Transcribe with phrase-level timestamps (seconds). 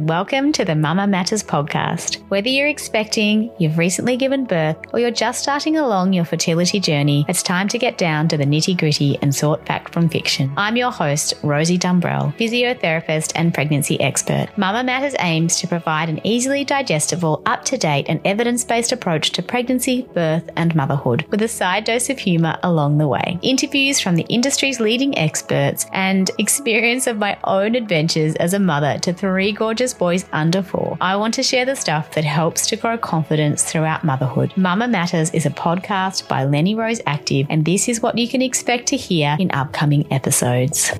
[0.00, 2.16] Welcome to the Mama Matters podcast.
[2.28, 7.24] Whether you're expecting, you've recently given birth, or you're just starting along your fertility journey,
[7.28, 10.52] it's time to get down to the nitty gritty and sort fact from fiction.
[10.56, 14.48] I'm your host, Rosie Dumbrell, physiotherapist and pregnancy expert.
[14.56, 19.30] Mama Matters aims to provide an easily digestible, up to date, and evidence based approach
[19.30, 23.38] to pregnancy, birth, and motherhood, with a side dose of humour along the way.
[23.42, 28.98] Interviews from the industry's leading experts and experience of my own adventures as a mother
[28.98, 30.96] to three gorgeous boys under four.
[31.00, 34.56] I want to share the stuff that helps to grow confidence throughout motherhood.
[34.56, 38.40] Mama Matters is a podcast by Lenny Rose Active, and this is what you can
[38.40, 40.92] expect to hear in upcoming episodes.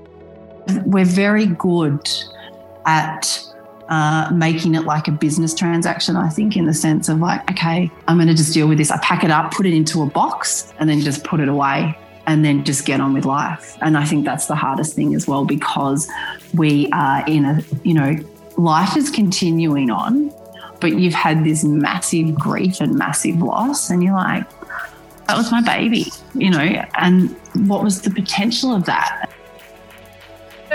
[0.84, 2.00] We're very good
[2.84, 3.40] at
[3.88, 7.90] uh, making it like a business transaction, I think, in the sense of like, okay,
[8.08, 8.90] I'm going to just deal with this.
[8.90, 11.96] I pack it up, put it into a box, and then just put it away
[12.26, 13.76] and then just get on with life.
[13.82, 16.10] And I think that's the hardest thing as well because
[16.54, 18.16] we are in a, you know,
[18.56, 20.33] life is continuing on,
[20.80, 24.48] but you've had this massive grief and massive loss, and you're like,
[25.27, 27.30] that was my baby, you know, and
[27.69, 29.30] what was the potential of that?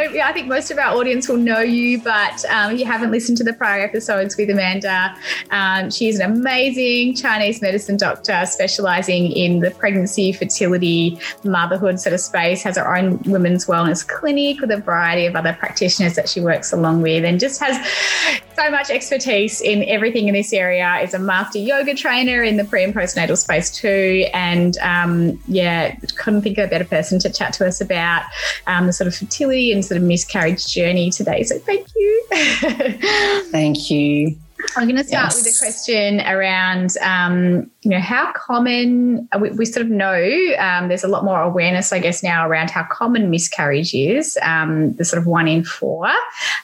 [0.02, 3.11] Yeah, I think most of our audience will know you, but um, if you haven't
[3.11, 5.14] listened to the prior episodes with Amanda,
[5.52, 12.22] um, is an amazing Chinese medicine doctor specializing in the pregnancy, fertility, motherhood sort of
[12.22, 16.39] space, has her own women's wellness clinic with a variety of other practitioners that she
[16.39, 17.78] works along with, and just has
[18.59, 20.99] so much expertise in everything in this area.
[21.02, 25.95] Is a master yoga trainer in the pre and postnatal space too, and um, yeah,
[26.17, 28.23] couldn't think of a better person to chat to us about
[28.67, 31.43] um, the sort of fertility and sort of miscarriage journey today.
[31.43, 32.25] So thank you.
[33.51, 34.35] thank you.
[34.75, 35.38] I'm going to start yes.
[35.38, 40.22] with a question around, um, you know, how common uh, we, we sort of know
[40.59, 44.94] um, there's a lot more awareness, I guess, now around how common miscarriage is, um,
[44.95, 46.07] the sort of one in four,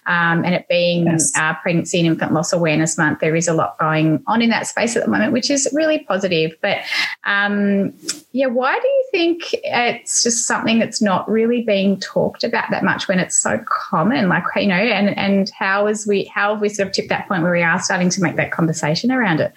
[0.07, 1.31] um, and it being yes.
[1.37, 3.19] uh, Pregnancy and Infant Loss Awareness Month.
[3.21, 5.99] There is a lot going on in that space at the moment, which is really
[5.99, 6.51] positive.
[6.61, 6.79] But
[7.23, 7.93] um,
[8.33, 12.83] yeah, why do you think it's just something that's not really being talked about that
[12.83, 14.27] much when it's so common?
[14.27, 17.29] Like, you know, and and how is we how have we sort of tipped that
[17.29, 19.53] point where we are starting to make that conversation around it?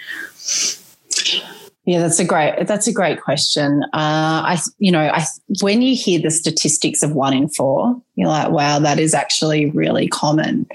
[1.88, 3.82] Yeah, that's a great that's a great question.
[3.94, 5.24] Uh, I you know I
[5.62, 9.70] when you hear the statistics of one in four, you're like, wow, that is actually
[9.70, 10.66] really common.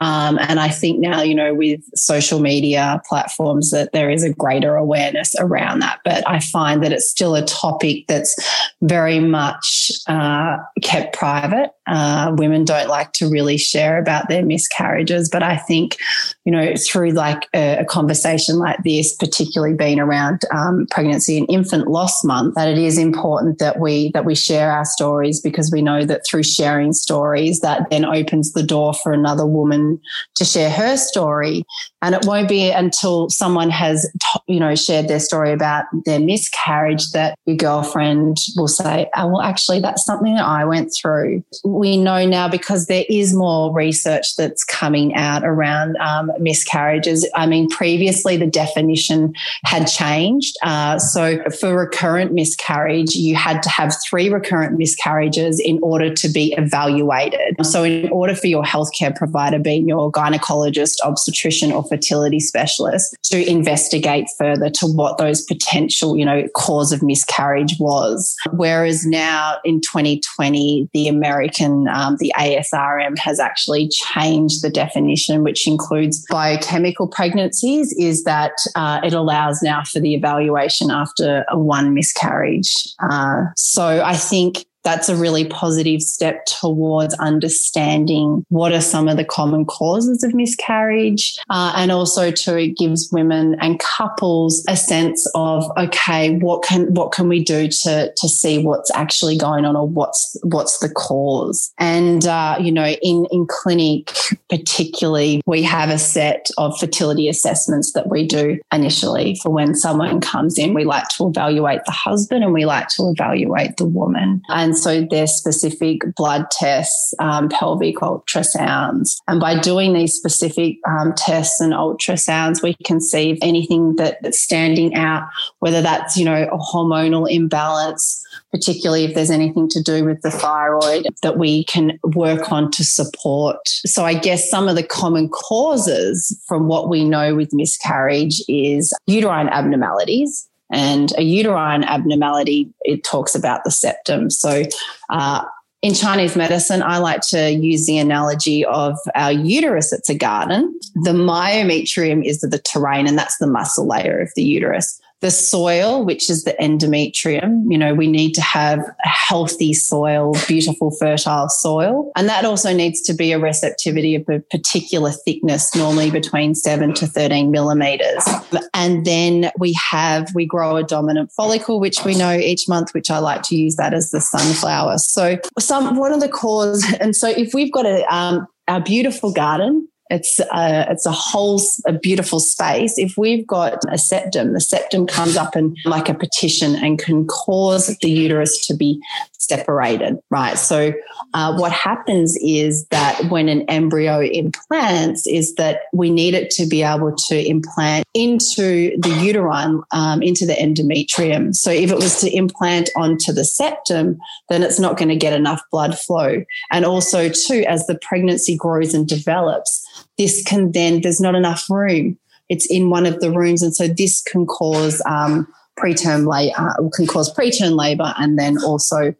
[0.00, 4.32] Um, and I think now you know with social media platforms that there is a
[4.32, 6.00] greater awareness around that.
[6.04, 8.34] But I find that it's still a topic that's
[8.82, 11.70] very much uh, kept private.
[11.86, 15.96] Uh, women don't like to really share about their miscarriages, but I think
[16.44, 21.46] you know through like a, a conversation like this, particularly being around um, pregnancy and
[21.48, 25.70] infant loss month that it is important that we that we share our stories because
[25.70, 30.00] we know that through sharing stories that then opens the door for another woman
[30.34, 31.64] to share her story
[32.02, 34.10] and it won't be until someone has
[34.46, 39.42] you know shared their story about their miscarriage that your girlfriend will say oh well
[39.42, 44.36] actually that's something that I went through we know now because there is more research
[44.36, 50.56] that's coming out around um, miscarriages I mean previously the definition had changed.
[50.62, 56.28] Uh, so for recurrent miscarriage, you had to have three recurrent miscarriages in order to
[56.28, 57.56] be evaluated.
[57.64, 63.48] So in order for your healthcare provider, being your gynecologist, obstetrician, or fertility specialist, to
[63.48, 68.34] investigate further to what those potential, you know, cause of miscarriage was.
[68.52, 75.66] Whereas now in 2020, the American, um, the ASRM has actually changed the definition, which
[75.66, 82.72] includes biochemical pregnancies, is that uh, it allows now for the evaluation after one miscarriage.
[83.00, 89.16] Uh, so I think that's a really positive step towards understanding what are some of
[89.16, 94.76] the common causes of miscarriage uh, and also to it gives women and couples a
[94.76, 99.64] sense of okay what can what can we do to to see what's actually going
[99.64, 101.72] on or what's what's the cause?
[101.78, 104.12] And uh, you know in in clinic
[104.48, 110.20] particularly we have a set of fertility assessments that we do initially for when someone
[110.20, 110.74] comes in.
[110.74, 114.42] We like to evaluate the husband and we like to evaluate the woman.
[114.48, 119.16] And and so they're specific blood tests, um, pelvic ultrasounds.
[119.26, 124.38] And by doing these specific um, tests and ultrasounds, we can see anything that, that's
[124.38, 125.28] standing out,
[125.58, 130.30] whether that's, you know, a hormonal imbalance, particularly if there's anything to do with the
[130.30, 133.58] thyroid that we can work on to support.
[133.66, 138.96] So I guess some of the common causes from what we know with miscarriage is
[139.08, 140.46] uterine abnormalities.
[140.72, 144.30] And a uterine abnormality, it talks about the septum.
[144.30, 144.64] So,
[145.10, 145.44] uh,
[145.82, 150.78] in Chinese medicine, I like to use the analogy of our uterus, it's a garden.
[150.94, 156.04] The myometrium is the terrain, and that's the muscle layer of the uterus the soil,
[156.04, 157.64] which is the endometrium.
[157.68, 162.10] You know, we need to have a healthy soil, beautiful, fertile soil.
[162.16, 166.94] And that also needs to be a receptivity of a particular thickness, normally between seven
[166.94, 168.26] to 13 millimeters.
[168.72, 173.10] And then we have, we grow a dominant follicle, which we know each month, which
[173.10, 174.98] I like to use that as the sunflower.
[174.98, 176.84] So some, what are the cause?
[177.00, 181.60] And so if we've got a, um, our beautiful garden, it's a, it's a whole,
[181.86, 182.98] a beautiful space.
[182.98, 187.26] If we've got a septum, the septum comes up and like a petition and can
[187.26, 189.00] cause the uterus to be
[189.50, 190.56] separated, right?
[190.56, 190.92] So
[191.34, 196.66] uh, what happens is that when an embryo implants is that we need it to
[196.66, 201.54] be able to implant into the uterine, um, into the endometrium.
[201.54, 204.18] So if it was to implant onto the septum,
[204.48, 206.44] then it's not going to get enough blood flow.
[206.70, 209.84] And also too, as the pregnancy grows and develops,
[210.16, 212.18] this can then, there's not enough room.
[212.48, 213.62] It's in one of the rooms.
[213.62, 215.46] And so this can cause um,
[215.80, 219.14] preterm labor, uh, can cause preterm labor and then also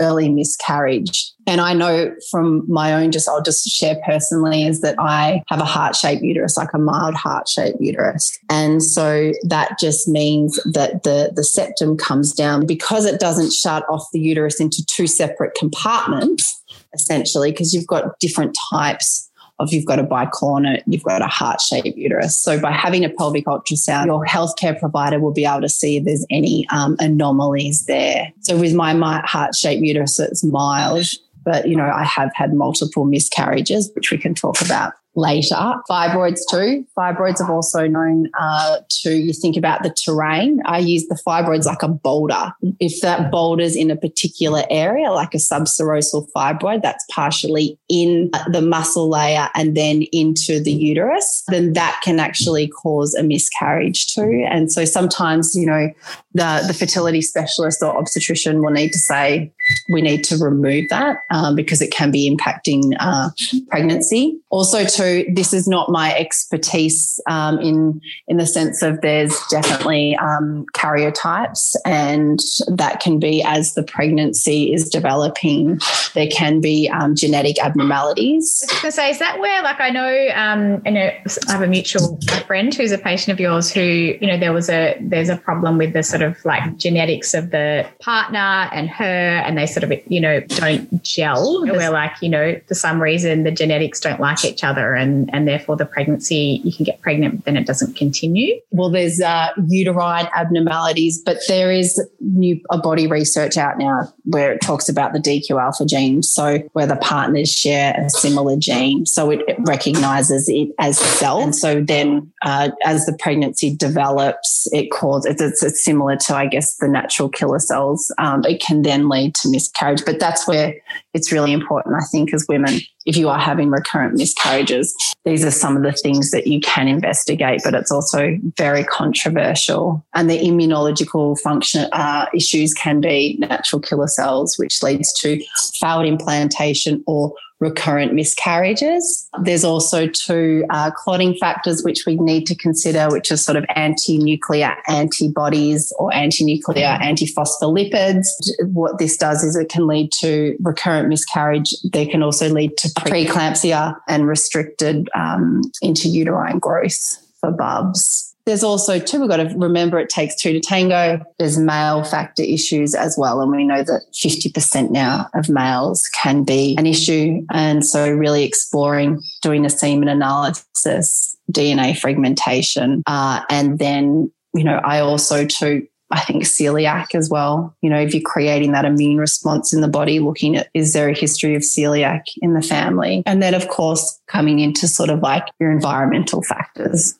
[0.00, 1.32] early miscarriage.
[1.46, 5.60] And I know from my own, just I'll just share personally, is that I have
[5.60, 8.38] a heart shaped uterus, like a mild heart shaped uterus.
[8.50, 13.84] And so that just means that the, the septum comes down because it doesn't shut
[13.88, 16.62] off the uterus into two separate compartments,
[16.94, 19.27] essentially, because you've got different types
[19.58, 22.38] of you've got a bicornuate, you've got a heart shaped uterus.
[22.38, 26.04] So by having a pelvic ultrasound, your healthcare provider will be able to see if
[26.04, 28.32] there's any um, anomalies there.
[28.40, 31.06] So with my, my heart shaped uterus, it's mild.
[31.44, 35.74] But, you know, I have had multiple miscarriages, which we can talk about later.
[35.90, 36.86] Fibroids too.
[36.96, 40.62] Fibroids have also known uh, to, you think about the terrain.
[40.64, 42.52] I use the fibroids like a boulder.
[42.78, 48.62] If that boulder's in a particular area, like a subserosal fibroid, that's partially in the
[48.62, 54.46] muscle layer and then into the uterus, then that can actually cause a miscarriage too.
[54.48, 55.90] And so sometimes, you know,
[56.34, 59.52] the, the fertility specialist or obstetrician will need to say,
[59.92, 63.30] we need to remove that um, because it can be impacting uh,
[63.68, 64.38] pregnancy.
[64.50, 70.16] Also, too, this is not my expertise um, in in the sense of there's definitely
[70.16, 75.80] um, karyotypes, and that can be as the pregnancy is developing,
[76.14, 78.64] there can be um, genetic abnormalities.
[78.68, 81.10] I was going to say, is that where, like, I know, um, I know
[81.48, 84.68] I have a mutual friend who's a patient of yours who, you know, there was
[84.68, 89.04] a there's a problem with the sort of like genetics of the partner and her
[89.04, 91.64] and they sort of, you know, don't gel.
[91.66, 95.46] Where like, you know, for some reason the genetics don't like each other and, and
[95.46, 98.60] therefore the pregnancy, you can get pregnant, but then it doesn't continue.
[98.70, 104.52] Well, there's uh, uterine abnormalities, but there is new a body research out now where
[104.52, 106.22] it talks about the DQ alpha gene.
[106.22, 109.06] So where the partners share a similar gene.
[109.06, 111.40] So it, it recognizes it as cell.
[111.40, 116.46] And so then uh, as the pregnancy develops, it causes, it's, it's, similar to, I
[116.46, 118.12] guess, the natural killer cells.
[118.18, 120.04] Um, it can then lead to miscarriage.
[120.04, 120.74] But that's where
[121.18, 124.94] it's really important, I think, as women, if you are having recurrent miscarriages,
[125.24, 130.06] these are some of the things that you can investigate, but it's also very controversial.
[130.14, 135.42] And the immunological function uh, issues can be natural killer cells, which leads to
[135.80, 139.28] failed implantation or recurrent miscarriages.
[139.42, 143.64] There's also two uh, clotting factors which we need to consider, which are sort of
[143.74, 148.24] anti-nuclear antibodies or anti-nuclear antiphospholipid.
[148.72, 151.74] What this does is it can lead to recurrent miscarriage.
[151.92, 158.27] They can also lead to preeclampsia and restricted um, interuterine growth for bubs.
[158.48, 161.22] There's also, too, we've got to remember it takes two to tango.
[161.38, 163.42] There's male factor issues as well.
[163.42, 167.44] And we know that 50% now of males can be an issue.
[167.52, 174.80] And so, really exploring doing a semen analysis, DNA fragmentation, uh, and then, you know,
[174.82, 177.76] I also, too, I think celiac as well.
[177.82, 181.10] You know, if you're creating that immune response in the body, looking at is there
[181.10, 183.22] a history of celiac in the family?
[183.26, 187.14] And then, of course, coming into sort of like your environmental factors.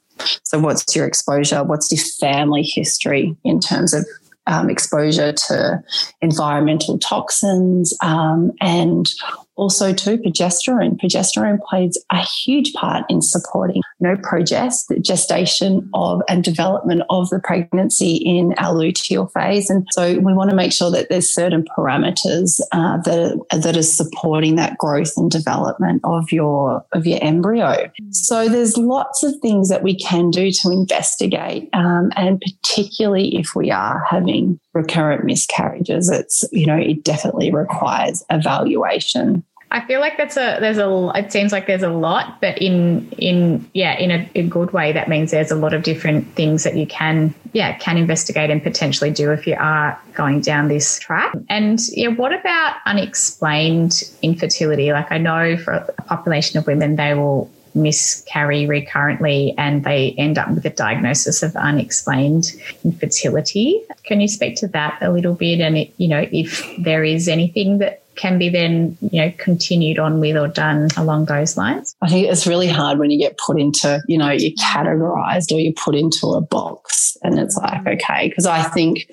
[0.44, 1.64] So, what's your exposure?
[1.64, 4.06] What's your family history in terms of
[4.46, 5.82] um, exposure to
[6.22, 9.12] environmental toxins um, and
[9.58, 10.98] also, too, progesterone.
[10.98, 17.02] Progesterone plays a huge part in supporting you know, progest, the gestation of and development
[17.10, 19.68] of the pregnancy in our luteal phase.
[19.68, 23.18] And so we want to make sure that there's certain parameters uh, that,
[23.52, 27.90] are, that are supporting that growth and development of your, of your embryo.
[28.10, 31.68] So there's lots of things that we can do to investigate.
[31.72, 38.24] Um, and particularly if we are having recurrent miscarriages, it's, you know, it definitely requires
[38.30, 39.44] evaluation.
[39.70, 43.06] I feel like that's a there's a it seems like there's a lot, but in
[43.18, 46.64] in yeah in a, a, good way that means there's a lot of different things
[46.64, 50.98] that you can yeah can investigate and potentially do if you are going down this
[50.98, 51.34] track.
[51.50, 54.90] And yeah, what about unexplained infertility?
[54.90, 57.50] Like I know for a population of women, they will
[57.82, 62.52] miscarry recurrently and they end up with a diagnosis of unexplained
[62.84, 63.82] infertility.
[64.04, 65.60] Can you speak to that a little bit?
[65.60, 69.98] And, it, you know, if there is anything that can be then you know continued
[69.98, 73.38] on with or done along those lines i think it's really hard when you get
[73.38, 77.82] put into you know you're categorized or you're put into a box and it's like
[77.84, 77.94] mm.
[77.94, 79.08] okay because i think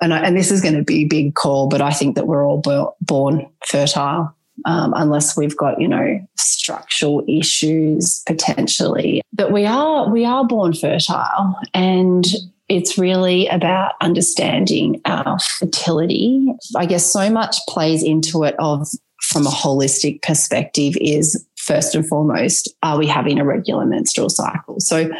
[0.00, 2.26] and, I, and this is going to be a big call but i think that
[2.26, 2.62] we're all
[3.00, 4.34] born fertile
[4.64, 9.22] um, unless we've got you know structural issues potentially.
[9.32, 12.26] But we are we are born fertile and
[12.68, 16.46] it's really about understanding our fertility.
[16.76, 18.86] I guess so much plays into it of
[19.22, 24.80] from a holistic perspective is first and foremost are we having a regular menstrual cycle?
[24.80, 25.10] So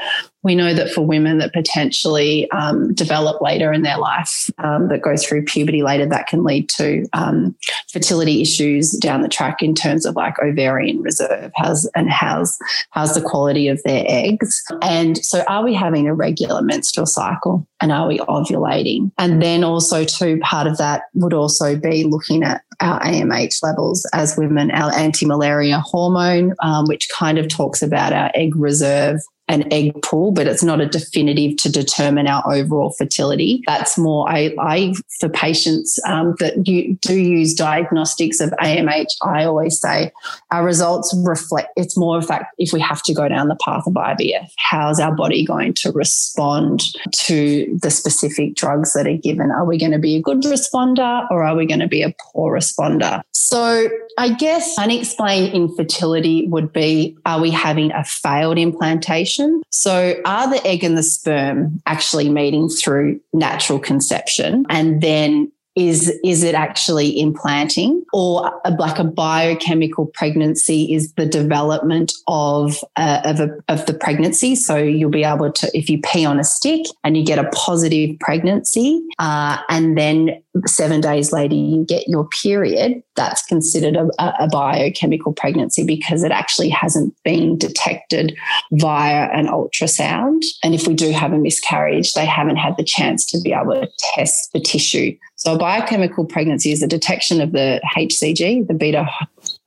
[0.42, 5.02] we know that for women that potentially um, develop later in their life, um, that
[5.02, 7.56] go through puberty later, that can lead to um,
[7.92, 12.56] fertility issues down the track in terms of like ovarian reserve, how's and how's
[12.90, 14.62] how's the quality of their eggs.
[14.80, 19.10] And so, are we having a regular menstrual cycle, and are we ovulating?
[19.18, 24.08] And then also, too, part of that would also be looking at our AMH levels
[24.14, 29.72] as women, our anti-Müllerian hormone, um, which kind of talks about our egg reserve an
[29.72, 33.62] egg pool, but it's not a definitive to determine our overall fertility.
[33.66, 39.44] That's more, I, I for patients um, that you do use diagnostics of AMH, I
[39.44, 40.12] always say
[40.50, 43.86] our results reflect, it's more of fact, if we have to go down the path
[43.86, 49.50] of IVF, how's our body going to respond to the specific drugs that are given?
[49.50, 52.14] Are we going to be a good responder or are we going to be a
[52.20, 53.22] poor responder?
[53.32, 53.88] So
[54.18, 59.37] I guess unexplained infertility would be, are we having a failed implantation?
[59.70, 64.66] So, are the egg and the sperm actually meeting through natural conception?
[64.68, 71.24] And then is is it actually implanting or a, like a biochemical pregnancy is the
[71.24, 74.56] development of uh, of, a, of the pregnancy.
[74.56, 77.48] So you'll be able to if you pee on a stick and you get a
[77.50, 84.44] positive pregnancy uh, and then seven days later you get your period that's considered a,
[84.44, 88.36] a biochemical pregnancy because it actually hasn't been detected
[88.72, 90.42] via an ultrasound.
[90.64, 93.74] And if we do have a miscarriage they haven't had the chance to be able
[93.74, 98.74] to test the tissue so, a biochemical pregnancy is the detection of the HCG, the
[98.74, 99.08] beta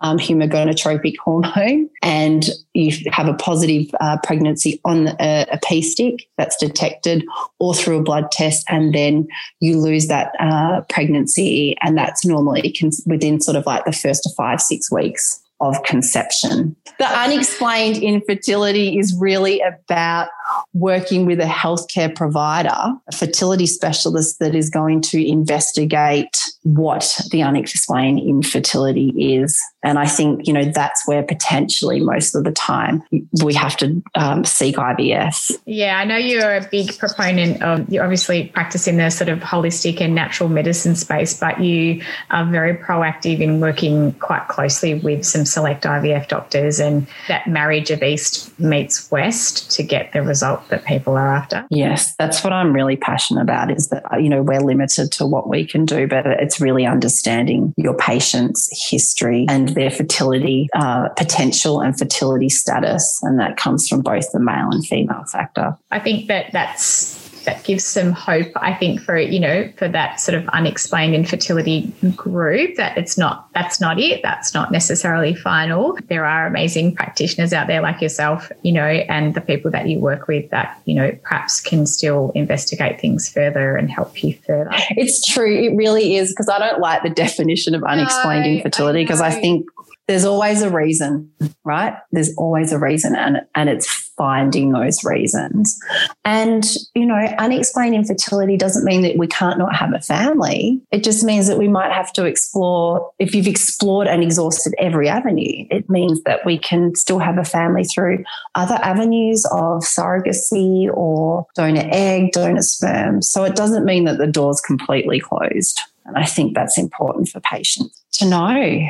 [0.01, 6.28] um, humagonotropic hormone, and you have a positive uh, pregnancy on a, a pee stick
[6.38, 7.24] that's detected
[7.60, 9.25] or through a blood test, and then
[9.62, 12.75] you lose that uh, pregnancy, and that's normally
[13.06, 16.75] within sort of like the first to five, six weeks of conception.
[17.00, 20.30] The unexplained infertility is really about
[20.74, 27.41] working with a healthcare provider, a fertility specialist that is going to investigate what the
[27.41, 29.60] unexplained infertility is.
[29.84, 33.01] And I think, you know, that's where potentially most of the time
[33.44, 35.51] we have to um, seek IVF.
[35.65, 39.39] Yeah, I know you're a big proponent of, you obviously practice in the sort of
[39.39, 45.25] holistic and natural medicine space, but you are very proactive in working quite closely with
[45.25, 50.67] some select IVF doctors and that marriage of East meets West to get the result
[50.70, 51.65] that people are after.
[51.70, 55.50] Yes, that's what I'm really passionate about is that, you know, we're limited to what
[55.50, 61.81] we can do, but it's really understanding your patient's history and their fertility uh, potential
[61.81, 63.20] and fertility status.
[63.24, 65.77] And that comes from both the male and female factor.
[65.91, 70.19] I think that that's that gives some hope, I think, for you know, for that
[70.19, 74.21] sort of unexplained infertility group that it's not that's not it.
[74.24, 75.98] That's not necessarily final.
[76.07, 80.00] There are amazing practitioners out there like yourself, you know, and the people that you
[80.00, 84.71] work with that, you know, perhaps can still investigate things further and help you further.
[84.91, 85.53] It's true.
[85.53, 89.27] It really is because I don't like the definition of unexplained no, infertility because I,
[89.27, 89.67] I think
[90.07, 91.31] there's always a reason,
[91.63, 91.95] right?
[92.12, 95.80] There's always a reason and and it's finding those reasons.
[96.25, 96.63] And,
[96.96, 100.82] you know, unexplained infertility doesn't mean that we can't not have a family.
[100.91, 105.10] It just means that we might have to explore, if you've explored and exhausted every
[105.10, 108.24] avenue, it means that we can still have a family through
[108.56, 113.22] other avenues of surrogacy or donor egg, donor sperm.
[113.22, 115.80] So it doesn't mean that the door's completely closed.
[116.06, 118.00] And I think that's important for patients.
[118.13, 118.88] To know.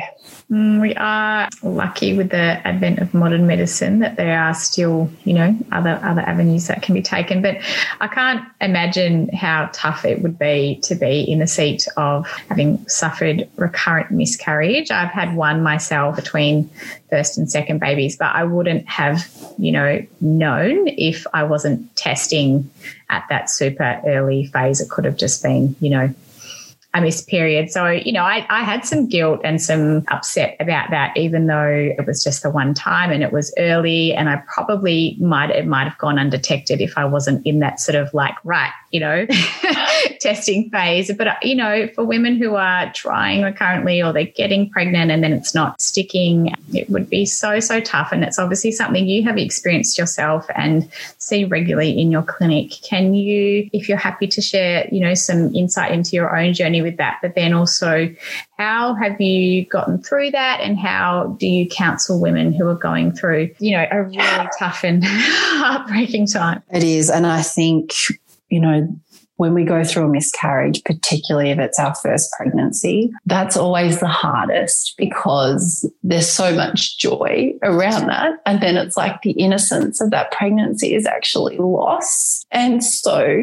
[0.50, 5.32] Mm, we are lucky with the advent of modern medicine that there are still, you
[5.32, 7.40] know, other other avenues that can be taken.
[7.40, 7.56] But
[8.00, 12.86] I can't imagine how tough it would be to be in the seat of having
[12.86, 14.90] suffered recurrent miscarriage.
[14.90, 16.68] I've had one myself between
[17.08, 19.26] first and second babies, but I wouldn't have,
[19.56, 22.70] you know, known if I wasn't testing
[23.08, 24.82] at that super early phase.
[24.82, 26.14] It could have just been, you know,
[26.94, 27.70] a missed period.
[27.70, 31.94] So, you know, I, I had some guilt and some upset about that, even though
[31.98, 34.12] it was just the one time and it was early.
[34.12, 37.96] And I probably might, it might have gone undetected if I wasn't in that sort
[37.96, 39.26] of like, right, you know,
[40.20, 41.12] testing phase.
[41.16, 45.22] But, uh, you know, for women who are trying recurrently or they're getting pregnant and
[45.22, 48.12] then it's not sticking, it would be so, so tough.
[48.12, 52.72] And it's obviously something you have experienced yourself and see regularly in your clinic.
[52.82, 56.82] Can you, if you're happy to share, you know, some insight into your own journey
[56.82, 58.14] with that, but then also
[58.58, 63.12] how have you gotten through that and how do you counsel women who are going
[63.12, 66.62] through, you know, a really tough and heartbreaking time?
[66.72, 67.10] It is.
[67.10, 67.92] And I think,
[68.50, 68.88] you know,
[69.42, 74.06] when we go through a miscarriage, particularly if it's our first pregnancy, that's always the
[74.06, 78.34] hardest because there's so much joy around that.
[78.46, 82.41] And then it's like the innocence of that pregnancy is actually lost.
[82.52, 83.42] And so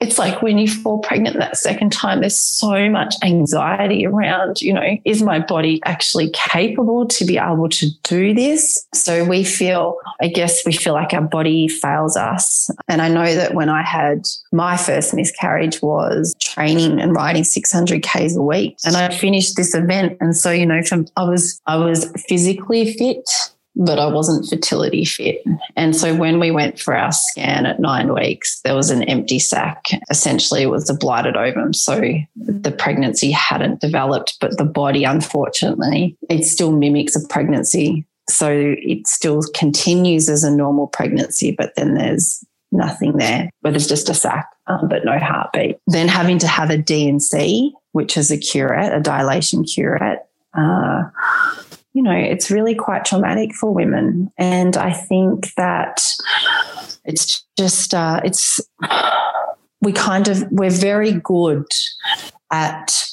[0.00, 4.72] it's like when you fall pregnant that second time, there's so much anxiety around, you
[4.72, 8.86] know, is my body actually capable to be able to do this?
[8.94, 12.70] So we feel, I guess we feel like our body fails us.
[12.88, 18.02] And I know that when I had my first miscarriage, was training and riding 600
[18.02, 18.76] Ks a week.
[18.84, 20.16] And I finished this event.
[20.20, 23.28] And so, you know, from, I was, I was physically fit,
[23.80, 25.42] but I wasn't fertility fit.
[25.74, 29.38] And so when we went for our scan at nine weeks, there was an empty
[29.38, 29.86] sac.
[30.10, 31.72] Essentially, it was a blighted ovum.
[31.72, 38.06] So the pregnancy hadn't developed, but the body, unfortunately, it still mimics a pregnancy.
[38.28, 43.86] So it still continues as a normal pregnancy, but then there's nothing there, but it's
[43.86, 45.78] just a sac, um, but no heartbeat.
[45.86, 50.28] Then having to have a D&C, which is a curette, a dilation curette.
[50.52, 51.04] Uh,
[51.92, 54.30] you know, it's really quite traumatic for women.
[54.38, 56.00] And I think that
[57.04, 58.60] it's just, uh, it's,
[59.80, 61.66] we kind of, we're very good
[62.50, 63.04] at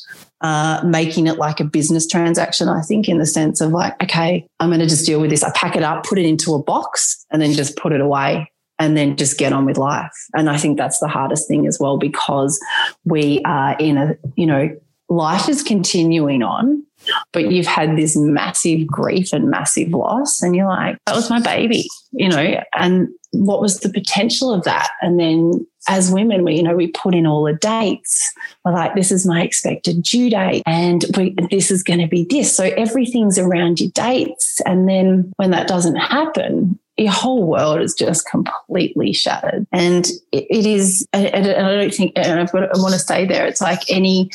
[0.42, 4.48] uh, making it like a business transaction, I think, in the sense of like, okay,
[4.60, 5.44] I'm going to just deal with this.
[5.44, 8.52] I pack it up, put it into a box, and then just put it away
[8.80, 10.14] and then just get on with life.
[10.36, 12.60] And I think that's the hardest thing as well because
[13.06, 14.70] we are in a, you know,
[15.10, 16.84] life is continuing on,
[17.32, 20.42] but you've had this massive grief and massive loss.
[20.42, 24.64] And you're like, that was my baby, you know, and what was the potential of
[24.64, 24.90] that?
[25.02, 28.34] And then as women, we, you know, we put in all the dates.
[28.66, 32.26] We're like, this is my expected due date and we, this is going to be
[32.30, 32.54] this.
[32.54, 34.62] So everything's around your dates.
[34.66, 39.68] And then when that doesn't happen, your whole world is just completely shattered.
[39.72, 43.46] And it is, and I don't think, and I've got, I want to say there,
[43.46, 44.32] it's like any,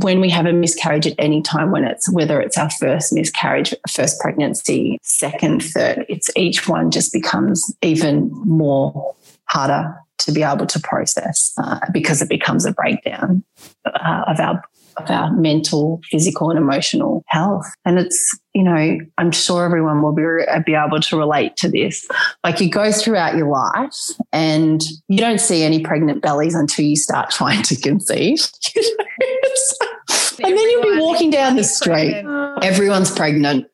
[0.00, 3.74] when we have a miscarriage at any time, when it's whether it's our first miscarriage,
[3.90, 9.14] first pregnancy, second, third, it's each one just becomes even more
[9.46, 13.44] harder to be able to process uh, because it becomes a breakdown
[13.84, 14.62] uh, of our
[14.96, 17.66] of our mental, physical, and emotional health.
[17.84, 20.22] And it's, you know, I'm sure everyone will be,
[20.64, 22.06] be able to relate to this.
[22.44, 23.92] Like you go throughout your life
[24.32, 28.48] and you don't see any pregnant bellies until you start trying to conceive.
[30.42, 32.22] and then you'll be walking down the street.
[32.24, 32.58] Oh.
[32.62, 33.66] Everyone's pregnant.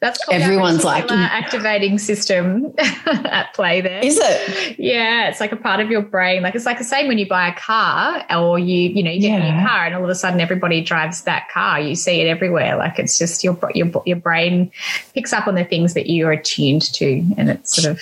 [0.00, 4.04] That's everyone's like activating system at play there.
[4.04, 4.78] Is it?
[4.78, 6.42] Yeah, it's like a part of your brain.
[6.42, 9.20] Like it's like the same when you buy a car or you you know you
[9.22, 9.54] get yeah.
[9.54, 11.80] a new car and all of a sudden everybody drives that car.
[11.80, 12.76] You see it everywhere.
[12.76, 14.70] Like it's just your your your brain
[15.14, 18.00] picks up on the things that you are attuned to, and it's sort of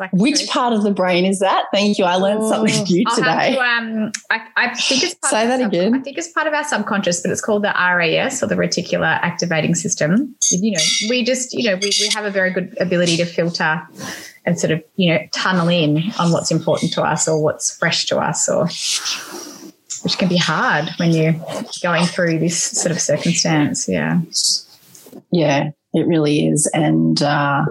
[0.00, 1.66] like Which part of the brain is that?
[1.72, 2.04] Thank you.
[2.04, 3.54] I learned oh, something new I'll today.
[3.54, 5.94] To, um, I, I, think it's part say that sub, again.
[5.94, 9.18] I think it's part of our subconscious, but it's called the RAS or the reticular
[9.22, 10.34] activating system.
[10.50, 13.82] You know, we just you know we, we have a very good ability to filter
[14.44, 18.06] and sort of you know tunnel in on what's important to us or what's fresh
[18.06, 18.66] to us or
[20.02, 21.34] which can be hard when you're
[21.82, 23.88] going through this sort of circumstance.
[23.88, 24.20] Yeah.
[25.30, 26.70] Yeah, it really is.
[26.72, 27.64] And uh,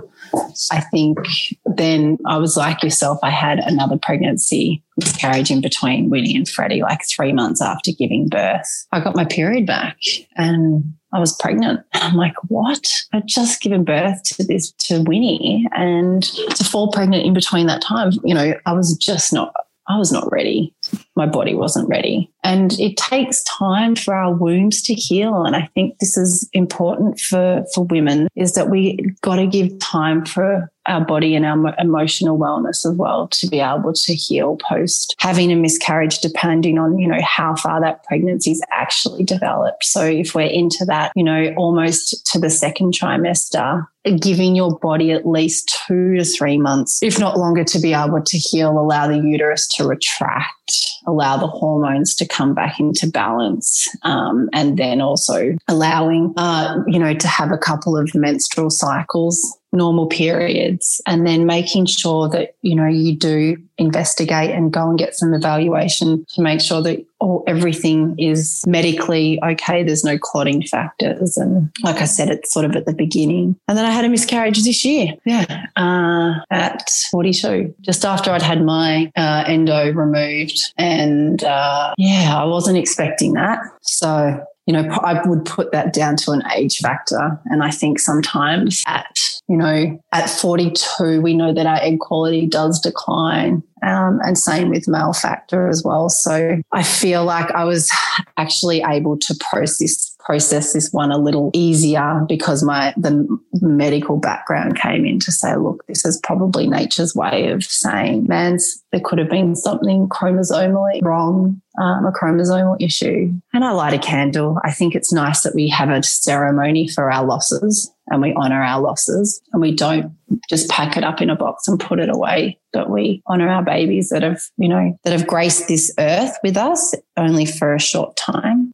[0.71, 1.17] I think
[1.65, 6.81] then I was like yourself, I had another pregnancy miscarriage in between Winnie and Freddie,
[6.81, 8.87] like three months after giving birth.
[8.91, 9.97] I got my period back
[10.35, 11.81] and I was pregnant.
[11.93, 12.87] I'm like, what?
[13.13, 17.81] I'd just given birth to this, to Winnie and to fall pregnant in between that
[17.81, 19.53] time, you know, I was just not
[19.87, 20.73] I was not ready.
[21.15, 22.31] My body wasn't ready.
[22.43, 25.43] And it takes time for our wombs to heal.
[25.43, 29.77] And I think this is important for, for women is that we got to give
[29.79, 34.57] time for our body and our emotional wellness as well to be able to heal
[34.69, 40.03] post having a miscarriage depending on you know how far that pregnancy's actually developed so
[40.05, 45.27] if we're into that you know almost to the second trimester giving your body at
[45.27, 49.17] least two to three months, if not longer, to be able to heal, allow the
[49.17, 50.74] uterus to retract,
[51.07, 56.99] allow the hormones to come back into balance, um, and then also allowing, uh, you
[56.99, 62.55] know, to have a couple of menstrual cycles normal periods and then making sure that
[62.61, 67.05] you know you do investigate and go and get some evaluation to make sure that
[67.19, 72.65] all everything is medically okay there's no clotting factors and like i said it's sort
[72.65, 73.55] of at the beginning.
[73.67, 75.13] And then i had a miscarriage this year.
[75.25, 82.35] Yeah uh, at 42 just after i'd had my uh, endo removed and uh, yeah
[82.37, 83.59] i wasn't expecting that.
[83.81, 87.39] So you know, I would put that down to an age factor.
[87.45, 89.15] And I think sometimes at,
[89.47, 93.61] you know, at 42, we know that our egg quality does decline.
[93.83, 96.09] Um, and same with male factor as well.
[96.09, 97.91] So I feel like I was
[98.37, 103.27] actually able to process process this one a little easier because my the
[103.61, 108.83] medical background came in to say, look, this is probably nature's way of saying, man's
[108.91, 113.31] there could have been something chromosomally wrong, um, a chromosomal issue.
[113.53, 114.57] And I light a candle.
[114.63, 118.63] I think it's nice that we have a ceremony for our losses and we honor
[118.63, 120.15] our losses and we don't
[120.49, 123.63] just pack it up in a box and put it away but we honor our
[123.63, 127.79] babies that have you know that have graced this earth with us only for a
[127.79, 128.73] short time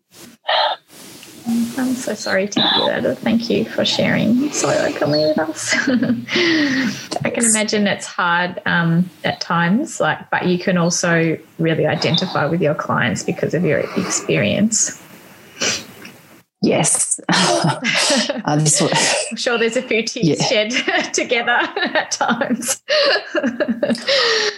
[1.48, 3.18] I'm so sorry to hear that.
[3.20, 5.74] Thank you for sharing so openly with us.
[5.88, 12.46] I can imagine it's hard um, at times, like, but you can also really identify
[12.46, 15.02] with your clients because of your experience.
[16.62, 17.20] Yes.
[17.30, 17.80] uh,
[18.46, 20.70] I'm sure there's a few tears yeah.
[20.70, 20.72] shed
[21.14, 22.84] together at times.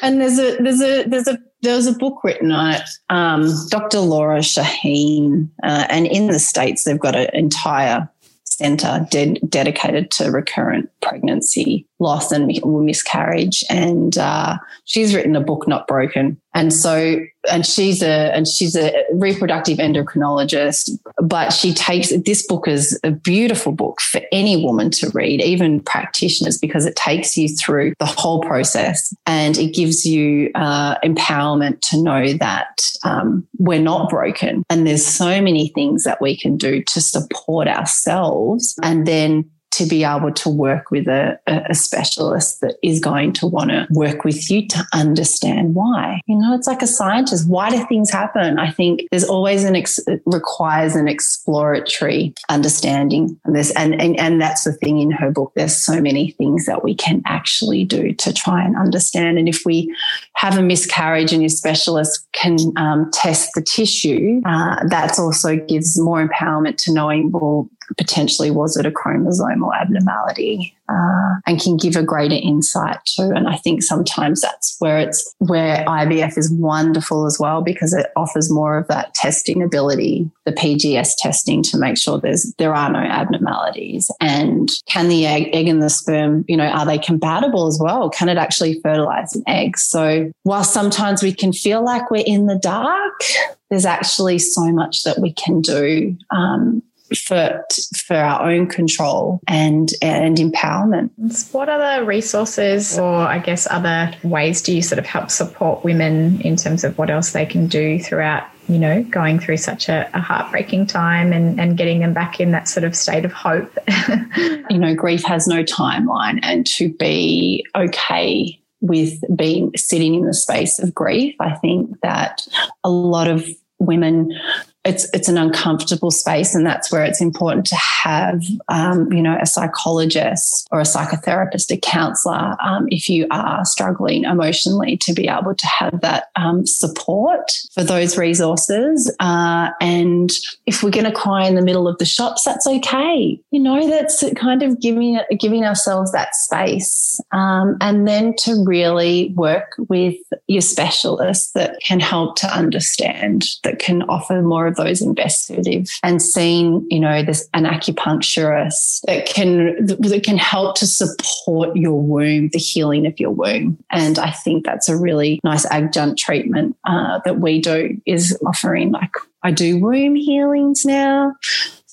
[0.02, 3.50] and there's a there's a there's a there was a book written on it, um,
[3.70, 4.00] Dr.
[4.00, 8.10] Lora Shahine, uh, and in the states they've got an entire
[8.44, 13.64] center de- dedicated to recurrent pregnancy loss and miscarriage.
[13.70, 16.40] And uh, she's written a book, Not Broken.
[16.54, 22.68] And so, and she's a and she's a reproductive endocrinologist, but she takes this book
[22.68, 27.48] is a beautiful book for any woman to read, even practitioners, because it takes you
[27.48, 33.80] through the whole process and it gives you uh, empowerment to know that um, we're
[33.80, 39.08] not broken and there's so many things that we can do to support ourselves and
[39.08, 43.72] then to be able to work with a, a specialist that is going to want
[43.72, 46.22] to work with you to understand why.
[46.28, 47.48] You know, it's like a scientist.
[47.48, 48.60] Why do things happen?
[48.60, 53.40] I think there's always an ex- requires an exploratory understanding.
[53.46, 55.54] And this, and, and, and that's the thing in her book.
[55.56, 59.40] There's so many things that we can actually do to try and understand.
[59.40, 59.94] And if we
[60.36, 66.00] have a miscarriage and your specialist can um, test the tissue, uh, that also gives
[66.00, 71.96] more empowerment to knowing, well, potentially was it a chromosomal abnormality uh, and can give
[71.96, 77.26] a greater insight too and i think sometimes that's where it's where ivf is wonderful
[77.26, 81.98] as well because it offers more of that testing ability the pgs testing to make
[81.98, 84.12] sure there's there are no abnormalities.
[84.20, 88.10] And can the egg, egg and the sperm you know are they compatible as well?
[88.10, 89.78] Can it actually fertilize an egg?
[89.78, 93.22] So while sometimes we can feel like we're in the dark
[93.70, 96.84] there's actually so much that we can do um,
[97.16, 101.10] for for our own control and and empowerment.
[101.54, 106.42] What other resources or I guess other ways do you sort of help support women
[106.42, 110.10] in terms of what else they can do throughout you know going through such a,
[110.14, 113.72] a heartbreaking time and and getting them back in that sort of state of hope?
[114.70, 120.34] you know, grief has no timeline, and to be okay with being sitting in the
[120.34, 122.46] space of grief, I think that
[122.84, 123.48] a lot of
[123.80, 124.38] women
[124.86, 129.38] it's it's an uncomfortable space, and that's where it's important to have, um, you know,
[129.42, 135.28] a psychologist or a psychotherapist, a counselor, um, if you are struggling emotionally, to be
[135.28, 139.14] able to have that um, support for those resources.
[139.22, 140.32] Uh, and
[140.66, 143.40] if we're going to cry in the middle of the shops, that's okay.
[143.52, 149.32] You know, that's kind of giving giving ourselves that space, um, and then to really
[149.36, 150.18] work with
[150.48, 156.22] your specialist that can help to understand, that can offer more of those investigative and
[156.22, 162.50] seen, you know, this an acupuncturist that can that can help to support your womb,
[162.50, 163.78] the healing of your womb.
[163.92, 168.92] And I think that's a really nice adjunct treatment uh, that we do is offering
[168.92, 169.12] like
[169.44, 171.34] I do womb healings now.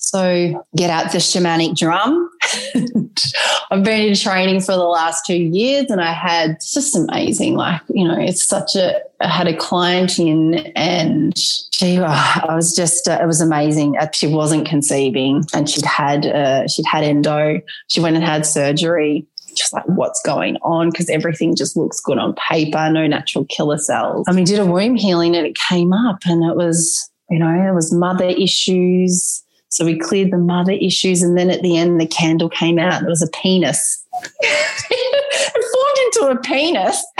[0.01, 2.29] So get out the shamanic drum.
[3.71, 7.81] I've been in training for the last two years and I had just amazing, like,
[7.87, 12.75] you know, it's such a, I had a client in and she, oh, I was
[12.75, 13.95] just, uh, it was amazing.
[13.95, 17.61] Uh, she wasn't conceiving and she'd had, uh, she'd had endo.
[17.87, 22.17] She went and had surgery just like what's going on because everything just looks good
[22.17, 24.25] on paper, no natural killer cells.
[24.27, 27.69] And we did a womb healing and it came up and it was, you know,
[27.69, 31.23] it was mother issues, so we cleared the mother issues.
[31.23, 32.99] And then at the end, the candle came out.
[32.99, 34.05] There was a penis.
[34.41, 37.03] it formed into a penis.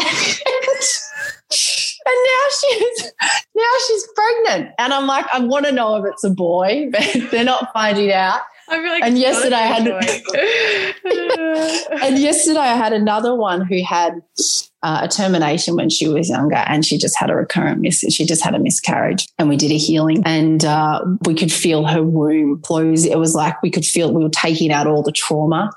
[2.05, 3.11] and now she's
[3.55, 4.75] now she's pregnant.
[4.77, 8.11] And I'm like, I want to know if it's a boy, but they're not finding
[8.11, 8.41] out.
[8.69, 9.87] I feel like and yesterday I had
[12.03, 14.21] and yesterday I had another one who had
[14.83, 18.25] uh, a termination when she was younger and she just had a recurrent miss she
[18.25, 22.03] just had a miscarriage and we did a healing and uh, we could feel her
[22.03, 23.05] womb close.
[23.05, 25.71] It was like we could feel we were taking out all the trauma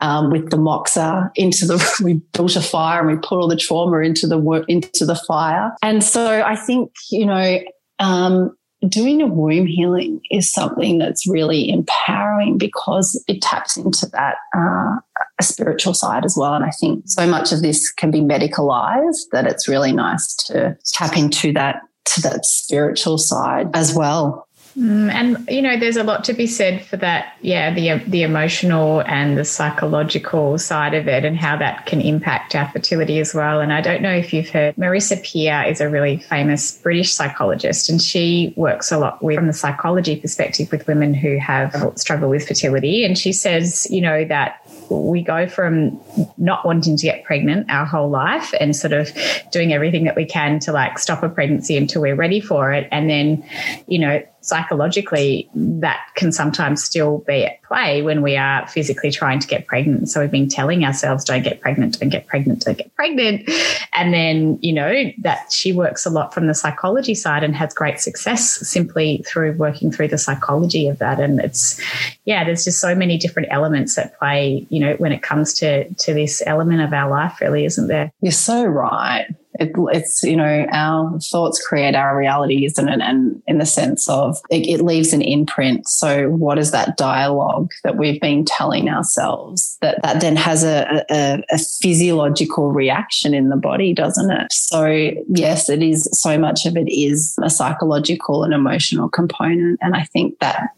[0.00, 3.56] um, with the moxa into the we built a fire and we put all the
[3.56, 5.72] trauma into the into the fire.
[5.82, 7.60] And so i think you know
[7.98, 14.36] um, doing a womb healing is something that's really empowering because it taps into that
[14.56, 14.96] uh,
[15.40, 16.54] spiritual side as well.
[16.54, 20.76] And I think so much of this can be medicalized that it's really nice to
[20.92, 21.82] tap into that
[22.14, 24.47] to that spiritual side as well.
[24.76, 27.36] Mm, and you know, there's a lot to be said for that.
[27.40, 32.54] Yeah, the the emotional and the psychological side of it, and how that can impact
[32.54, 33.60] our fertility as well.
[33.60, 37.88] And I don't know if you've heard, Marissa Peer is a really famous British psychologist,
[37.88, 42.28] and she works a lot with from the psychology perspective with women who have struggle
[42.28, 43.04] with fertility.
[43.04, 46.00] And she says, you know, that we go from
[46.38, 49.12] not wanting to get pregnant our whole life and sort of
[49.52, 52.88] doing everything that we can to like stop a pregnancy until we're ready for it,
[52.92, 53.44] and then,
[53.86, 59.38] you know psychologically that can sometimes still be at play when we are physically trying
[59.40, 60.08] to get pregnant.
[60.08, 63.48] So we've been telling ourselves, don't get pregnant, don't get pregnant, don't get pregnant.
[63.92, 67.74] And then, you know, that she works a lot from the psychology side and has
[67.74, 71.20] great success simply through working through the psychology of that.
[71.20, 71.80] And it's,
[72.24, 75.92] yeah, there's just so many different elements at play, you know, when it comes to,
[75.92, 78.12] to this element of our life, really, isn't there?
[78.20, 79.26] You're so right.
[79.58, 83.00] It, it's you know our thoughts create our reality, isn't it?
[83.00, 85.88] And in the sense of it, it leaves an imprint.
[85.88, 91.04] So what is that dialogue that we've been telling ourselves that that then has a,
[91.10, 94.52] a, a physiological reaction in the body, doesn't it?
[94.52, 96.08] So yes, it is.
[96.12, 100.70] So much of it is a psychological and emotional component, and I think that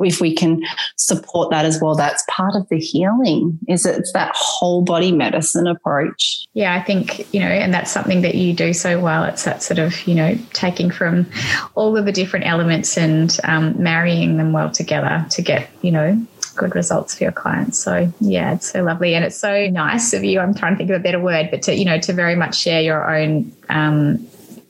[0.00, 0.62] if we can
[0.96, 3.58] support that as well, that's part of the healing.
[3.68, 6.46] Is it's that whole body medicine approach.
[6.54, 9.24] Yeah, I think you know, and that's something that you do so well.
[9.24, 11.26] It's that sort of you know taking from
[11.74, 16.26] all of the different elements and um, marrying them well together to get you know
[16.56, 17.78] good results for your clients.
[17.78, 20.40] So yeah, it's so lovely and it's so nice of you.
[20.40, 22.58] I'm trying to think of a better word, but to you know to very much
[22.58, 24.26] share your own um,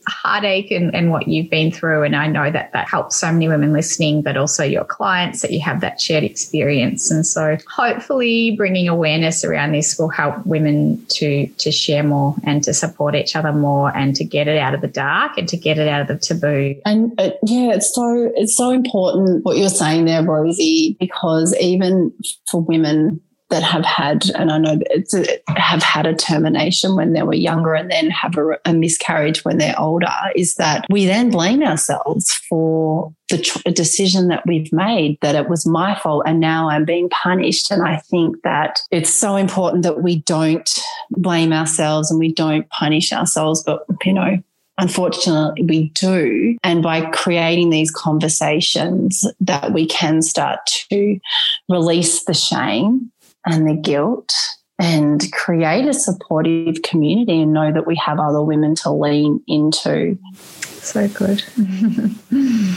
[0.07, 2.03] heartache and, and what you've been through.
[2.03, 5.51] And I know that that helps so many women listening, but also your clients that
[5.51, 7.11] you have that shared experience.
[7.11, 12.63] And so hopefully bringing awareness around this will help women to, to share more and
[12.63, 15.57] to support each other more and to get it out of the dark and to
[15.57, 16.75] get it out of the taboo.
[16.85, 22.13] And uh, yeah, it's so, it's so important what you're saying there, Rosie, because even
[22.49, 27.13] for women that have had, and I know it's a, have had a termination when
[27.13, 31.05] they were younger and then have a, a, miscarriage when they're older, is that we
[31.05, 36.23] then blame ourselves for the tr- decision that we've made, that it was my fault
[36.25, 37.69] and now I'm being punished.
[37.69, 40.69] And I think that it's so important that we don't
[41.11, 44.39] blame ourselves and we don't punish ourselves, but, you know,
[44.77, 46.57] Unfortunately, we do.
[46.63, 51.17] And by creating these conversations that we can start to
[51.69, 53.11] release the shame
[53.45, 54.33] and the guilt
[54.77, 60.17] and create a supportive community and know that we have other women to lean into.
[60.33, 61.39] So good.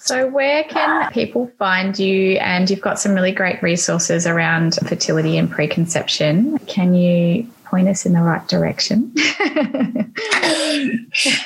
[0.00, 2.38] so, where can people find you?
[2.38, 6.58] And you've got some really great resources around fertility and preconception.
[6.66, 9.12] Can you point us in the right direction?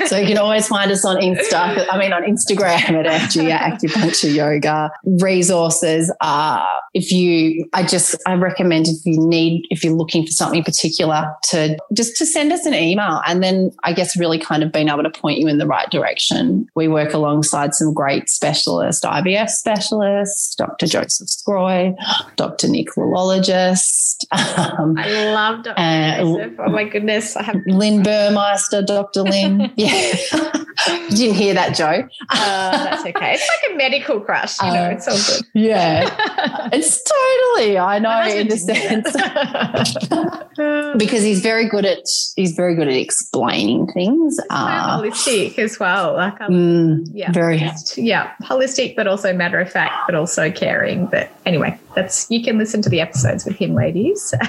[0.06, 1.86] so you can always find us on Insta.
[1.90, 4.90] I mean, on Instagram at FG Acupuncture Yoga.
[5.04, 7.68] Resources are if you.
[7.72, 12.16] I just I recommend if you need if you're looking for something particular to just
[12.18, 15.10] to send us an email, and then I guess really kind of being able to
[15.10, 16.66] point you in the right direction.
[16.74, 20.86] We work alongside some great specialists, IVF specialists, Dr.
[20.86, 21.94] Joseph Sgroi,
[22.36, 22.68] Dr.
[22.68, 24.26] Nick Lologist.
[24.60, 25.78] Um, I love Dr.
[26.18, 26.50] Uh.
[26.58, 29.22] Oh my goodness, I have Lynn Burmeister, Dr.
[29.22, 29.72] Lynn.
[29.76, 30.16] yeah.
[31.10, 32.08] you didn't hear that, Joe.
[32.30, 33.34] Uh, that's okay.
[33.34, 35.46] It's like a medical crush, you know, uh, it's all good.
[35.54, 36.68] Yeah.
[36.72, 39.12] it's totally, I know in the sense.
[40.98, 42.04] because he's very good at
[42.36, 44.38] he's very good at explaining things.
[44.50, 46.14] Uh, holistic as well.
[46.14, 47.32] Like um, mm, yeah.
[47.32, 47.62] Very
[47.96, 48.32] yeah.
[48.42, 51.06] Holistic but also matter of fact, but also caring.
[51.06, 54.34] But anyway, that's you can listen to the episodes with him, ladies.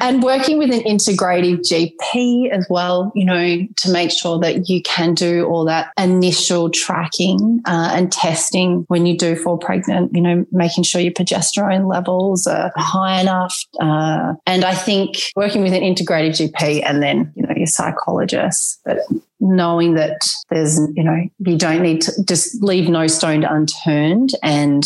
[0.00, 4.82] and working with an integrative GP as well, you know, to make sure that you
[4.82, 10.20] can do all that initial tracking uh, and testing when you do fall pregnant, you
[10.20, 13.64] know, making sure your progesterone levels are high enough.
[13.80, 18.80] Uh, and I think working with an integrative GP and then, you know, your psychologist,
[18.84, 18.98] but
[19.38, 24.30] knowing that there's, you know, you don't need to just leave no stone unturned.
[24.42, 24.82] And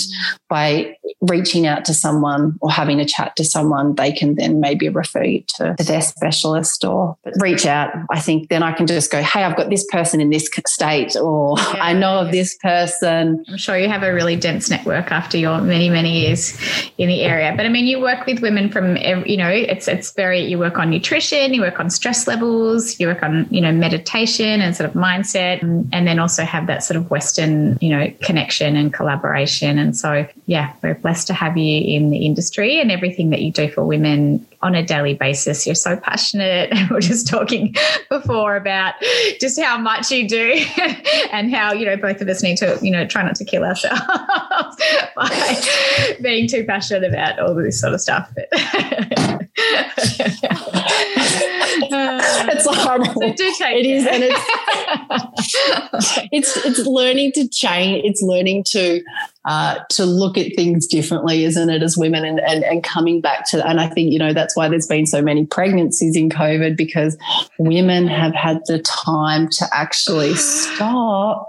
[0.49, 4.89] by reaching out to someone or having a chat to someone, they can then maybe
[4.89, 7.93] refer you to, their specialist or reach out.
[8.11, 11.15] I think then I can just go, hey, I've got this person in this state,
[11.17, 13.45] or yeah, I know of this person.
[13.49, 16.59] I'm sure you have a really dense network after your many, many years
[16.99, 17.55] in the area.
[17.57, 20.79] But I mean, you work with women from, you know, it's, it's very, you work
[20.79, 24.89] on nutrition, you work on stress levels, you work on, you know, meditation and sort
[24.89, 28.93] of mindset, and, and then also have that sort of Western, you know, connection and
[28.93, 29.79] collaboration.
[29.79, 33.53] And so, yeah, we're blessed to have you in the industry and everything that you
[33.53, 35.67] do for women on a daily basis.
[35.67, 36.71] You're so passionate.
[36.91, 37.75] we are just talking
[38.09, 38.95] before about
[39.41, 40.65] just how much you do
[41.33, 43.65] and how, you know, both of us need to, you know, try not to kill
[43.65, 44.01] ourselves
[45.17, 45.61] by
[46.21, 48.31] being too passionate about all this sort of stuff.
[52.49, 53.07] It's a horrible.
[53.07, 54.41] So do take it is, and it's
[56.33, 58.05] it's it's learning to change.
[58.05, 59.03] It's learning to
[59.45, 63.49] uh, to look at things differently, isn't it, as women, and, and and coming back
[63.51, 63.67] to.
[63.67, 67.17] And I think you know that's why there's been so many pregnancies in COVID because
[67.59, 71.49] women have had the time to actually stop,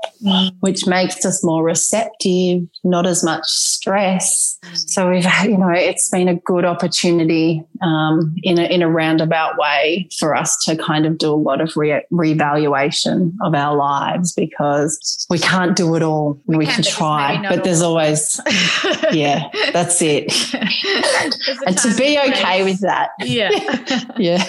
[0.61, 4.57] which makes us more receptive, not as much stress.
[4.73, 9.57] So we've you know it's been a good opportunity um, in a in a roundabout
[9.57, 14.33] way for us to kind of do a lot of re- reevaluation of our lives
[14.33, 16.41] because we can't do it all.
[16.45, 18.39] We, we can try, but there's always,
[19.11, 20.31] yeah, that's it.
[21.65, 23.11] and to be okay with that.
[23.19, 23.49] Yeah.
[24.17, 24.43] yeah.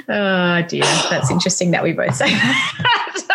[0.10, 0.84] Oh, dear.
[1.10, 3.07] That's interesting that we both say that.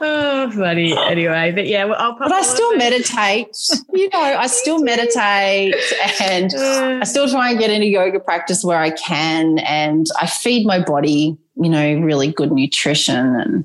[0.00, 0.96] oh, funny.
[0.96, 3.56] Anyway, but yeah, well, I'll But I still meditate.
[3.92, 5.74] you know, I still meditate
[6.20, 9.58] and I still try and get into yoga practice where I can.
[9.60, 13.64] And I feed my body, you know, really good nutrition and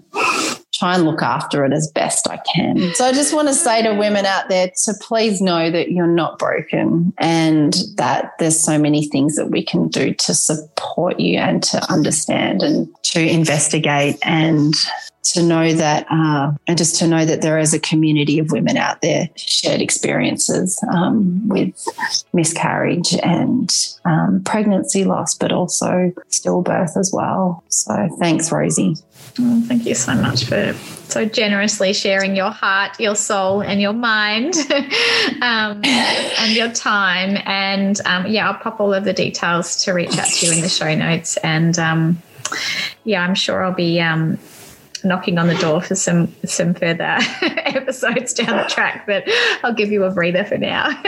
[0.77, 2.93] try and look after it as best I can.
[2.95, 6.07] So I just want to say to women out there to please know that you're
[6.07, 11.39] not broken and that there's so many things that we can do to support you
[11.39, 14.73] and to understand and to investigate and
[15.25, 18.77] to know that, uh, and just to know that there is a community of women
[18.77, 21.87] out there shared experiences um, with
[22.33, 27.63] miscarriage and um, pregnancy loss, but also stillbirth as well.
[27.69, 28.95] So thanks, Rosie.
[29.35, 30.73] Thank you so much for
[31.09, 34.55] so generously sharing your heart, your soul, and your mind,
[35.41, 37.41] um, and your time.
[37.45, 40.61] And um, yeah, I'll pop all of the details to reach out to you in
[40.61, 41.35] the show notes.
[41.37, 42.21] And um,
[43.03, 43.99] yeah, I'm sure I'll be
[45.05, 49.23] knocking on the door for some some further episodes down the track, but
[49.63, 50.89] I'll give you a breather for now.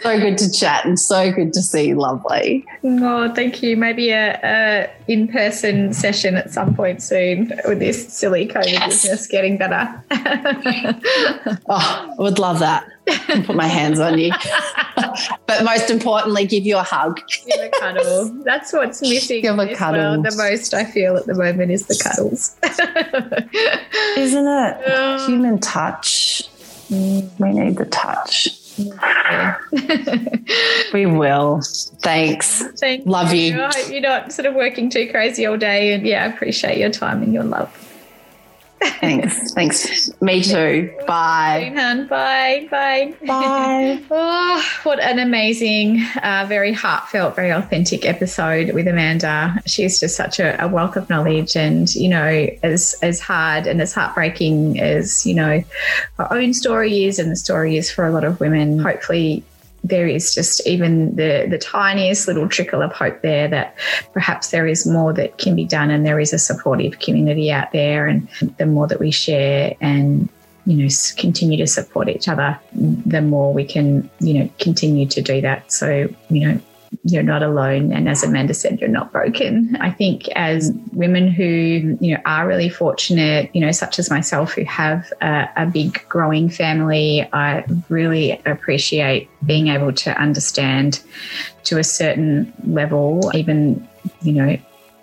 [0.00, 2.64] so good to chat and so good to see you, lovely.
[2.84, 3.76] Oh, thank you.
[3.76, 9.02] Maybe a, a in person session at some point soon with this silly COVID yes.
[9.02, 10.02] business getting better.
[10.10, 12.86] oh, I would love that
[13.44, 14.32] put my hands on you.
[15.46, 17.20] but most importantly, give you a hug.
[17.46, 18.42] Give a cuddle.
[18.44, 19.42] That's what's missing.
[19.42, 20.22] Give a cuddle.
[20.22, 22.56] The most I feel at the moment is the cuddles.
[24.16, 24.92] Isn't it?
[24.92, 26.48] Um, Human touch.
[26.90, 28.48] We need the touch.
[30.92, 31.60] we will.
[32.02, 32.62] Thanks.
[32.78, 33.54] Thank love you.
[33.54, 33.62] you.
[33.62, 35.92] I hope you're not sort of working too crazy all day.
[35.92, 37.89] And yeah, I appreciate your time and your love.
[38.80, 39.52] Thanks.
[39.54, 40.10] Thanks.
[40.20, 40.94] Me too.
[41.06, 41.72] Bye.
[42.08, 42.66] Bye.
[42.70, 43.14] Bye.
[43.26, 44.02] Bye.
[44.10, 49.60] oh, what an amazing, uh, very heartfelt, very authentic episode with Amanda.
[49.66, 53.82] She's just such a, a, wealth of knowledge, and you know, as as hard and
[53.82, 55.62] as heartbreaking as you know
[56.18, 58.78] our own story is, and the story is for a lot of women.
[58.78, 59.44] Hopefully,
[59.82, 63.76] there is just even the the tiniest little trickle of hope there that
[64.12, 67.72] perhaps there is more that can be done, and there is a supportive community out
[67.72, 68.28] there, and
[68.58, 70.28] the more that we share and
[70.66, 75.22] you know continue to support each other the more we can you know continue to
[75.22, 75.70] do that.
[75.72, 76.60] So you know
[77.04, 77.92] you're not alone.
[77.92, 79.76] And as amanda said you're not broken.
[79.80, 81.44] I think as women who
[82.00, 86.02] you know are really fortunate you know such as myself who have a, a big
[86.08, 91.00] growing family i really appreciate being able to understand
[91.64, 93.86] to a certain level even
[94.22, 94.58] you know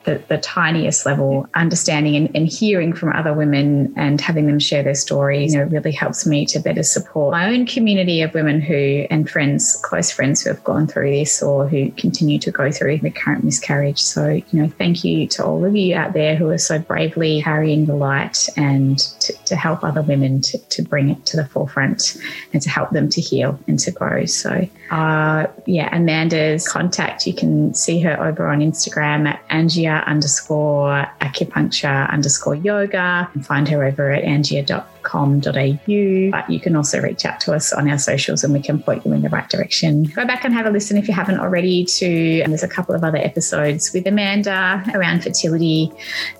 [0.07, 4.81] the, the tiniest level, understanding and, and, hearing from other women and having them share
[4.81, 8.61] their stories, you know, really helps me to better support my own community of women
[8.61, 12.71] who and friends, close friends who have gone through this or who continue to go
[12.71, 14.01] through the current miscarriage.
[14.01, 17.41] So, you know, thank you to all of you out there who are so bravely
[17.41, 21.45] carrying the light and to, to help other women to, to bring it to the
[21.47, 22.15] forefront
[22.53, 24.23] and to help them to heal and to grow.
[24.23, 31.05] So, uh, yeah, Amanda's contact, you can see her over on Instagram at Angia underscore
[31.21, 33.29] acupuncture underscore yoga.
[33.33, 36.31] And find her over at angia.com com.au.
[36.31, 39.05] But you can also reach out to us on our socials and we can point
[39.05, 40.03] you in the right direction.
[40.03, 43.03] Go back and have a listen if you haven't already to, there's a couple of
[43.03, 45.91] other episodes with Amanda around fertility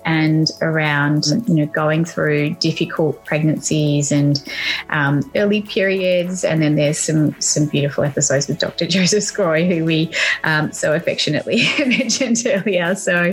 [0.04, 4.44] and around, you know, going through difficult pregnancies and
[4.90, 6.44] um, early periods.
[6.44, 8.86] And then there's some, some beautiful episodes with Dr.
[8.86, 10.12] Joseph Sgroi, who we
[10.44, 12.94] um, so affectionately mentioned earlier.
[12.94, 13.32] So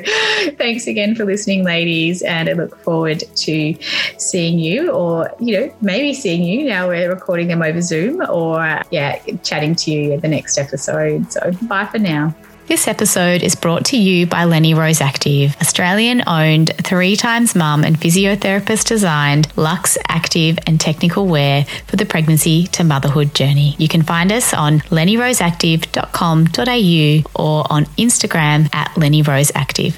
[0.57, 2.21] thanks again for listening, ladies.
[2.21, 3.75] And I look forward to
[4.17, 8.81] seeing you or you know, maybe seeing you now we're recording them over Zoom or,
[8.91, 11.31] yeah, chatting to you in the next episode.
[11.31, 12.35] So bye for now.
[12.67, 17.83] This episode is brought to you by Lenny Rose Active, Australian owned, three times mum
[17.83, 23.75] and physiotherapist designed luxe, active, and technical wear for the pregnancy to motherhood journey.
[23.77, 29.95] You can find us on lennyroseactive.com.au or on Instagram at Lenny Rose Active.